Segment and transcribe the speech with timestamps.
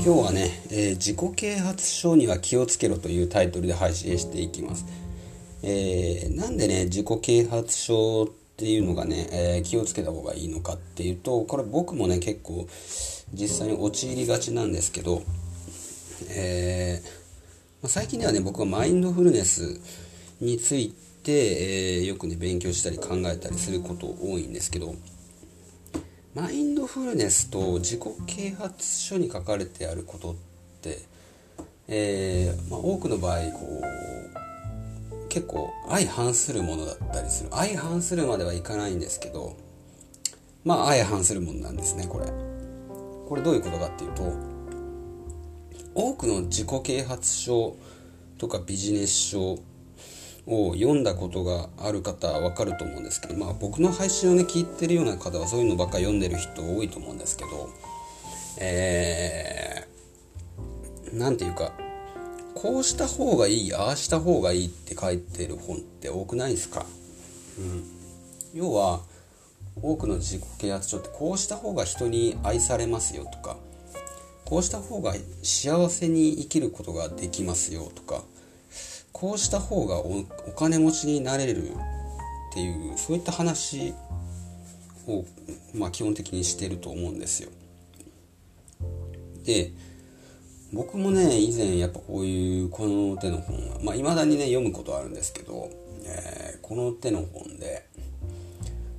[0.00, 4.86] 今日はね、えー、自己啓発症には気をつけろというタイトルで配信していきます。
[5.64, 12.68] えー、なんでね、自己啓発症っていうのがね、えー、気をつけた方がいいのかっていうと、これ僕もね、結構
[13.34, 15.22] 実際に陥りがちなんですけど、
[16.30, 17.02] え
[17.82, 19.80] ま最近ではね、僕はマインドフルネス
[20.40, 20.94] につい
[21.24, 24.94] て、えよくね、勉強したり考えたりすること多いんですけど、
[26.34, 30.34] マインドフルネスと自己啓発書に書かれてあることっ
[30.82, 30.98] て、
[31.88, 37.50] えー、まあ、多くの場合こう結構相反するものだったりする。
[37.50, 39.56] 相反するまではいかないんですけど
[40.64, 42.26] まあ相反するものなんですねこれ。
[43.28, 44.32] これどういうことかっていうと
[45.94, 47.76] 多くの自己啓発書
[48.38, 49.58] とかビジネス書
[50.48, 57.68] を読んだことがある方はわかると思うんですけど、まあ僕の配信をね、聞いてるような方はそういうのばっか読んでる人多いと思うんですけど、
[58.60, 61.72] えー、なんていうか、
[62.54, 66.86] こうした方がいい、ああした方がいいって書いてる本って多くないですか？
[67.58, 67.84] うん。
[68.54, 69.02] 要は、
[69.80, 73.56] 多くの自己啓発書ってこうした方が人に愛されますよとか、
[74.44, 78.24] こうした方が幸せに生きることができますよとか、
[79.20, 80.24] こうした方がお
[80.56, 81.72] 金持ちになれるっ
[82.54, 83.92] ていうそういった話
[85.08, 85.24] を、
[85.74, 87.50] まあ、基本的にしてると思うんですよ。
[89.44, 89.72] で
[90.72, 95.68] 僕もね以前やっぱこういうこの手の本はまあ、未だにね読むことあるんですけど、
[96.04, 97.86] えー、この手の本で、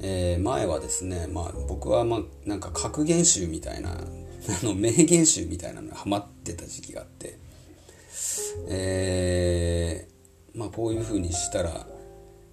[0.00, 3.96] えー、前はですね、まあ、僕はまあなんか格言集みたいなあ
[4.64, 7.42] の名言集みたいなのにハマってた時期があって
[10.74, 11.86] こういう風にしたら、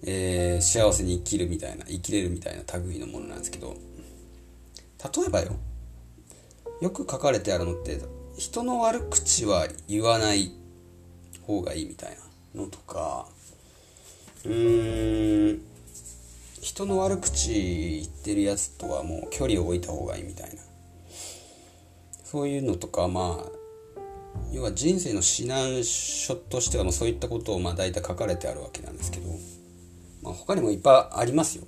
[0.04, 3.76] えー、幸せに生きるみたいな生きれるみたいな類のものなんですけど
[5.16, 5.56] 例えばよ。
[6.80, 8.00] よく書かれてあるのって
[8.36, 10.52] 人の悪口は言わない
[11.42, 12.16] 方がいいみたい
[12.54, 13.26] なのとか
[14.44, 15.62] うーん
[16.60, 20.62] 人の悪口言ってるやつとはもう距離を置いた方がいいみたいな。
[22.24, 23.61] そういうのとかまあ
[24.52, 29.28] 要は人生の指南書としてはもうそういったことをまあ大体書かれてあるわけなんですけど、
[30.22, 31.64] まあ、他にもいっぱいありますよ。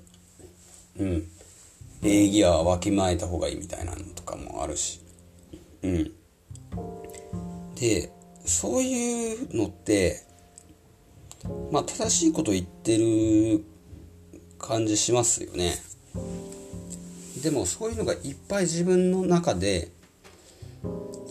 [0.98, 1.28] うん。
[2.02, 5.00] 礼儀はわきまえた方がいいみたいなのとかもあるし。
[5.82, 6.12] うん。
[7.75, 8.12] で、
[8.44, 10.22] そういうのって、
[11.72, 13.64] まあ正しいこと言ってる
[14.58, 15.75] 感じしますよね。
[17.42, 19.91] でもそういうのがいっぱい自分の中で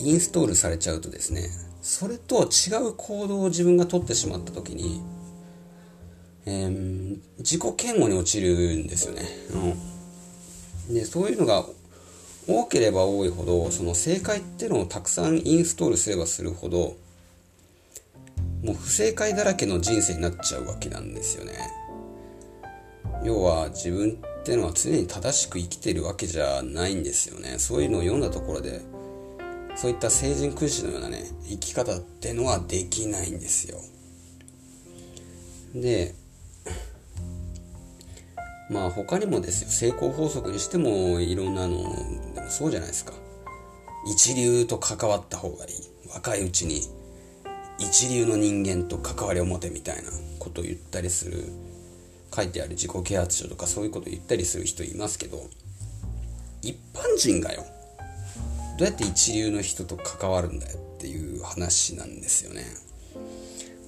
[0.04, 1.50] インストールされちゃうとですね
[1.82, 5.02] それと違う行動を自分が取ってしまった時に、
[6.46, 9.24] えー、自己嫌悪に陥るんですよね、
[10.88, 11.66] うん、でそういうのが
[12.48, 16.96] 多ければ多いほどその正解っていうのをたくさんインストールすればするほど
[18.64, 21.54] もう不正解だらけの人生になっちゃうわけなんですよね。
[23.24, 27.60] 要は自分ってのは常に正しく生きてるわけじゃないんですよね。
[27.60, 28.82] そういうのを読んだところで
[29.76, 33.80] そういった聖人君子のようなね生き方ってのはできないんですよ。
[35.76, 36.14] で
[38.70, 41.78] まあ他にもですよ成功法則にしてもいろんなの
[42.34, 43.14] でもそうじゃないですか。
[44.08, 45.72] 一流と関わった方がいい。
[46.14, 46.82] 若いうちに
[47.80, 50.04] 一流の人間と関わりを持てみたいな
[50.40, 51.46] ことを言ったりする。
[52.36, 55.38] 書いてある自己啓発書とかそういうことを言ったりする人いますけど
[56.64, 57.64] 一般人がよ
[58.78, 62.66] どうやって一流の人と関わるんだよっていう話なんですよね。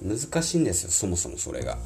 [0.02, 1.78] 難しいんですよそもそもそれが。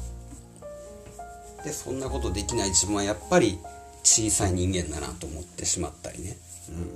[1.63, 3.59] でそんなことできない自分はやっぱり
[4.03, 6.37] 小さい人間だなと思ってしまったりね、
[6.69, 6.89] うん、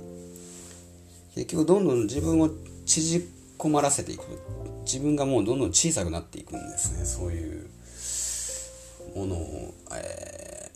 [1.34, 2.50] 結局どんどん自分を
[2.84, 3.24] 縮
[3.58, 4.22] こまらせていく。
[4.84, 7.04] 自分がもうどんどん小さくなっていくんですね。
[7.04, 7.68] そういう
[9.16, 10.70] ものを、え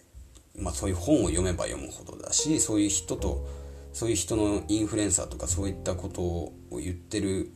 [0.59, 3.47] ー、まあ、そういう本を読めば読むほどだしそういう人と
[3.93, 7.51] そういう人のインフルエンサーとかそういったことを言ってる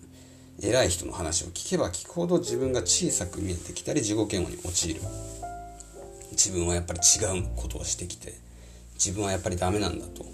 [0.62, 5.00] 偉い人の話を聞けば聞くほど自分が小さく見えてきたり自己嫌悪に陥る。
[6.32, 8.34] 自分はやっぱり違うことをしてきて
[8.94, 10.26] 自分はやっぱりダメなんだと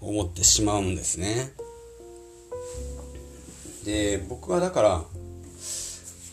[0.00, 1.52] 思ってしまうんですね。
[3.84, 5.04] で僕はだから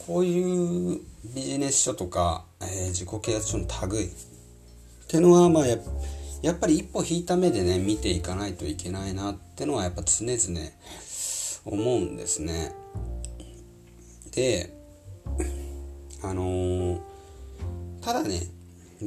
[0.05, 0.99] こういう
[1.35, 4.09] ビジネス書とか、えー、自己啓発書の類っ
[5.07, 5.91] てのはまあやっぱ
[6.43, 10.69] やっぱり一歩引いた目でね見ていかないといけないなってのはやっぱ常々
[11.65, 12.75] 思うんですね。
[14.31, 14.77] で
[16.21, 16.99] あのー、
[18.01, 18.41] ただね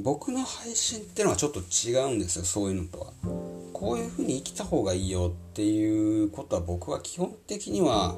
[0.02, 3.12] 僕の配信ってのはちょっと違うんですよそういうのとは。
[3.72, 8.16] こういうふうに生きた方がいいよっていうことは僕は基本的には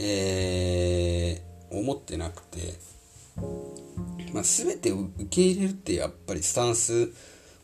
[0.00, 2.74] えー、思ってなくて、
[4.32, 7.12] まあ、全て受け入れるってやっぱりスタンス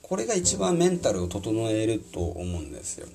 [0.06, 3.08] これが一番メンタルを整えると思うんですよ。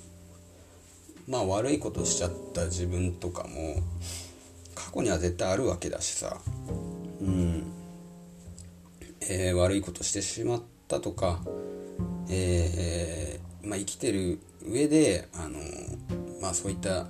[1.27, 3.75] まあ悪いことしちゃった自分とかも
[4.74, 6.41] 過去には絶対あるわけだしさ。
[7.21, 7.63] うん。
[9.21, 11.41] えー、悪いことしてしまったとか
[12.30, 15.59] えー、まあ、生きてる上であの
[16.41, 17.07] まあそういった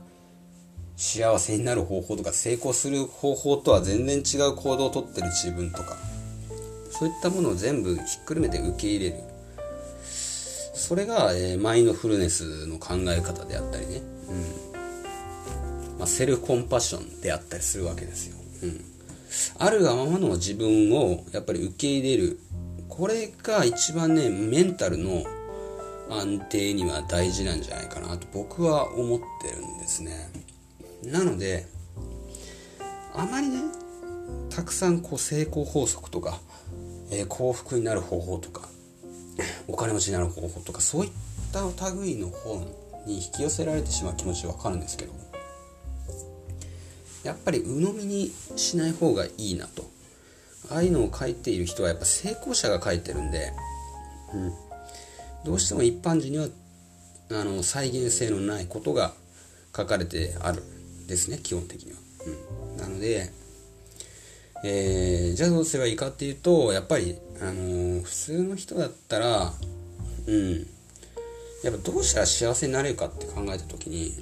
[0.95, 5.95] 幸せになる方法とか成功する方法とは全然違う行動をとってる自分とか
[6.89, 9.28] そういったものを全部ひっくるめて受け入れる。
[10.89, 15.99] それが、えー、マインドフルネスの考え方であったりね、うん。
[15.99, 18.81] まあ、セルフコンパッションであったりするわけですよ、うん、
[19.59, 22.39] あるがままの自分をやっぱり受け入れる。
[22.87, 25.25] これが一番ねメンタルの
[26.09, 30.31] 安定には大事なんじゃないかなと僕は思ってるんですね。
[31.03, 31.67] なので
[33.13, 33.61] あまりね
[34.49, 36.39] たくさんこう成功法則とか、
[37.11, 38.58] えー、幸福になる方法とか
[39.71, 41.11] お金持ちになる方法とかそういっ
[41.53, 41.61] た
[41.91, 42.67] 類の本
[43.05, 45.13] に引き寄せられてしまう気持ちわかるんですけど
[47.23, 49.89] やっぱり鵜呑みにしない方がいいなと。
[50.71, 53.51] ああいうのを書いている人はやっぱ成功者が書いてるんで、
[54.33, 54.53] うん、
[55.45, 56.47] どうしても一般人には
[57.31, 59.13] あの再現性のないことが
[59.75, 60.63] 書かれてある
[61.07, 61.97] ですね基本的には、
[62.73, 63.31] うん、なので、
[64.63, 69.53] えー、じゃあどうすればいいかっていうとやっぱり、あのー、普通の人だったら
[70.27, 70.67] うん。
[71.63, 74.13] やっぱどうしたら幸せになれるかって考えた時に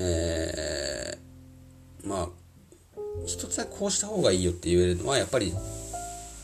[0.00, 2.28] えー、まあ
[3.26, 5.52] 一つはこうした方がいいよって言えるのはやっぱり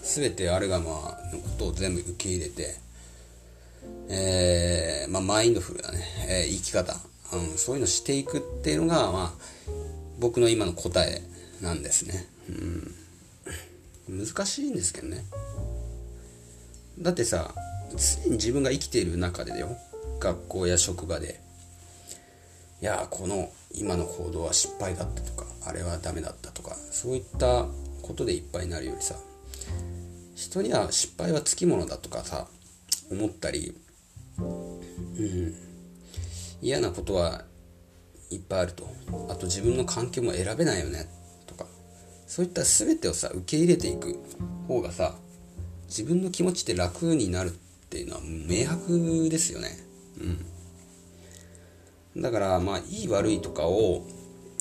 [0.02, 0.84] 全てあるがま
[1.32, 2.74] のことを全部受け入れて
[4.08, 6.94] えー、まあマインドフルなね、えー、生き方。
[7.32, 9.72] うん、そういうのしていくっていうのが、まあ、
[10.18, 11.22] 僕の今の答え
[11.62, 12.26] なんですね。
[14.08, 15.24] うん、難しいんですけどね。
[16.98, 17.54] だってさ、
[17.90, 19.76] 常に自分が生きている中でだよ。
[20.20, 21.40] 学校や職場で。
[22.80, 27.66] いや、この今の行動は失敗だったとか、あれはダメだったとか、そういった
[28.02, 29.14] ことでいっぱいになるよりさ、
[30.34, 32.48] 人には失敗はつきものだとかさ、
[33.10, 33.76] 思ったり、
[34.38, 35.54] うん、
[36.60, 37.44] 嫌なことは
[38.30, 38.88] いっぱいあると
[39.28, 41.06] あと自分の環境も選べないよね
[42.26, 44.18] そういった全てをさ受け入れていく
[44.68, 45.14] 方がさ
[45.88, 47.52] 自分の気持ちって楽になるっ
[47.90, 49.68] ていうのは明白ですよね。
[52.14, 52.22] うん。
[52.22, 54.06] だからまあいい悪いとかを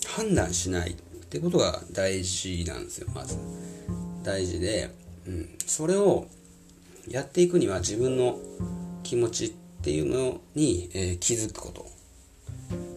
[0.05, 0.95] 判断しないっ
[1.29, 3.37] てことが大事なんですよまず。
[4.23, 4.89] 大事で、
[5.25, 6.27] うん、それを
[7.07, 8.39] やっていくには自分の
[9.03, 9.49] 気持ちっ
[9.81, 11.87] ていうのに、えー、気づくこと、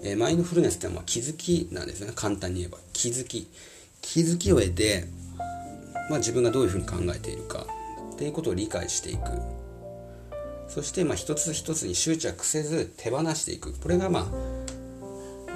[0.03, 2.13] えー、マインドフルネスってのは気づきなんですよね。
[2.15, 2.79] 簡単に言えば。
[2.93, 3.49] 気づき。
[4.05, 5.07] 気づきを得て、
[6.11, 7.67] まあ、自分がどういうふうに考えているか
[8.15, 9.23] っていうことを理解していく。
[10.69, 13.73] そしてまあ一つ一つに執着せず手放していく。
[13.73, 14.25] これがまあ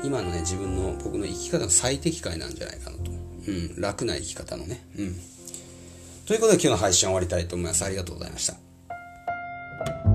[0.02, 4.84] 今のね自分の僕の生き方の最適解なんじゃないかなと、うん、楽な生き方のね。
[4.96, 5.14] うん。
[6.26, 7.84] ということで今日の配信は終わりたいと思います。
[7.84, 10.07] ありがとうございました。